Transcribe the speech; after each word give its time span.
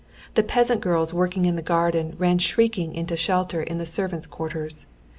The 0.33 0.41
peasant 0.41 0.81
girls 0.81 1.13
working 1.13 1.45
in 1.45 1.55
the 1.57 1.61
garden 1.61 2.15
ran 2.17 2.39
shrieking 2.39 2.95
into 2.95 3.15
shelter 3.15 3.61
in 3.61 3.77
the 3.77 3.85
servants' 3.85 4.25
quarters. 4.25 4.87